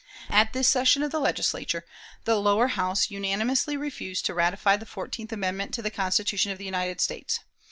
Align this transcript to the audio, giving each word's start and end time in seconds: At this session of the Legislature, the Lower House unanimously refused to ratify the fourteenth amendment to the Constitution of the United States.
At 0.31 0.53
this 0.53 0.67
session 0.67 1.03
of 1.03 1.11
the 1.11 1.19
Legislature, 1.19 1.85
the 2.23 2.35
Lower 2.39 2.69
House 2.69 3.11
unanimously 3.11 3.77
refused 3.77 4.25
to 4.25 4.33
ratify 4.33 4.75
the 4.75 4.87
fourteenth 4.87 5.31
amendment 5.31 5.75
to 5.75 5.83
the 5.83 5.91
Constitution 5.91 6.51
of 6.51 6.57
the 6.57 6.65
United 6.65 6.99
States. 6.99 7.41